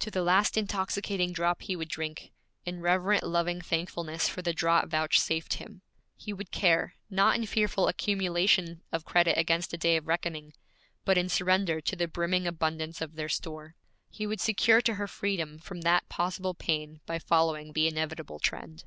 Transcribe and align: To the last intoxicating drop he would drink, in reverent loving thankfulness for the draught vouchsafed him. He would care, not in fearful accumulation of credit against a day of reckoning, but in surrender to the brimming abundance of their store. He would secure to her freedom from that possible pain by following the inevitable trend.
To 0.00 0.10
the 0.10 0.24
last 0.24 0.56
intoxicating 0.56 1.32
drop 1.32 1.62
he 1.62 1.76
would 1.76 1.88
drink, 1.88 2.32
in 2.66 2.80
reverent 2.80 3.22
loving 3.22 3.60
thankfulness 3.60 4.28
for 4.28 4.42
the 4.42 4.52
draught 4.52 4.88
vouchsafed 4.88 5.54
him. 5.54 5.82
He 6.16 6.32
would 6.32 6.50
care, 6.50 6.96
not 7.08 7.36
in 7.36 7.46
fearful 7.46 7.86
accumulation 7.86 8.82
of 8.90 9.04
credit 9.04 9.38
against 9.38 9.72
a 9.72 9.78
day 9.78 9.96
of 9.96 10.08
reckoning, 10.08 10.52
but 11.04 11.16
in 11.16 11.28
surrender 11.28 11.80
to 11.82 11.94
the 11.94 12.08
brimming 12.08 12.44
abundance 12.44 13.00
of 13.00 13.14
their 13.14 13.28
store. 13.28 13.76
He 14.10 14.26
would 14.26 14.40
secure 14.40 14.80
to 14.82 14.94
her 14.94 15.06
freedom 15.06 15.60
from 15.60 15.82
that 15.82 16.08
possible 16.08 16.54
pain 16.54 17.00
by 17.06 17.20
following 17.20 17.72
the 17.72 17.86
inevitable 17.86 18.40
trend. 18.40 18.82